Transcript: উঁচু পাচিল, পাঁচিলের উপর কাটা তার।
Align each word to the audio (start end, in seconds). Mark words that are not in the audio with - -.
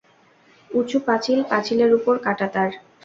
উঁচু 0.71 0.97
পাচিল, 1.07 1.39
পাঁচিলের 1.49 1.91
উপর 1.93 2.15
কাটা 2.25 2.47
তার। 2.53 2.69